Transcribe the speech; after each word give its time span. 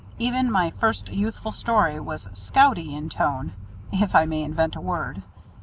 Even 0.17 0.49
my 0.49 0.71
first 0.79 1.09
youthful 1.09 1.51
story 1.51 1.99
was 1.99 2.25
"scouty" 2.29 2.93
in 2.97 3.07
tone, 3.07 3.53
if 3.91 4.15
I 4.15 4.25
may 4.25 4.41
invent 4.41 4.75
a 4.75 4.81
word. 4.81 5.21